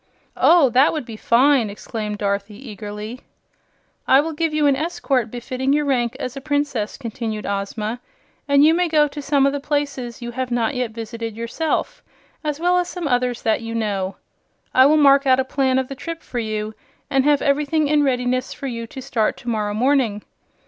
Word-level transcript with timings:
"Oh, 0.35 0.71
that 0.71 0.93
would 0.93 1.05
be 1.05 1.15
fine!" 1.15 1.69
exclaimed 1.69 2.17
Dorothy, 2.17 2.55
eagerly. 2.71 3.21
"I 4.07 4.19
will 4.19 4.33
give 4.33 4.51
you 4.51 4.65
an 4.65 4.75
escort 4.75 5.29
befitting 5.29 5.73
your 5.73 5.85
rank 5.85 6.17
as 6.19 6.35
a 6.35 6.41
Princess," 6.41 6.97
continued 6.97 7.45
Ozma; 7.45 7.99
"and 8.47 8.65
you 8.65 8.73
may 8.73 8.87
go 8.87 9.07
to 9.07 9.21
some 9.21 9.45
of 9.45 9.53
the 9.53 9.59
places 9.59 10.19
you 10.19 10.31
have 10.31 10.49
not 10.49 10.73
yet 10.73 10.89
visited 10.89 11.37
yourself, 11.37 12.01
as 12.43 12.59
well 12.59 12.79
as 12.79 12.89
some 12.89 13.07
others 13.07 13.43
that 13.43 13.61
you 13.61 13.75
know. 13.75 14.15
I 14.73 14.87
will 14.87 14.97
mark 14.97 15.27
out 15.27 15.39
a 15.39 15.45
plan 15.45 15.77
of 15.77 15.87
the 15.87 15.93
trip 15.93 16.23
for 16.23 16.39
you 16.39 16.73
and 17.11 17.23
have 17.23 17.43
everything 17.43 17.87
in 17.87 18.01
readiness 18.01 18.53
for 18.53 18.65
you 18.65 18.87
to 18.87 19.03
start 19.03 19.37
to 19.37 19.49
morrow 19.49 19.75
morning. 19.75 20.23